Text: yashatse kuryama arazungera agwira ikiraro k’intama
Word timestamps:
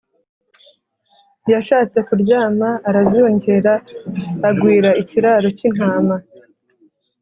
yashatse 1.51 1.97
kuryama 2.07 2.69
arazungera 2.89 3.73
agwira 4.49 4.89
ikiraro 5.01 5.47
k’intama 5.57 6.15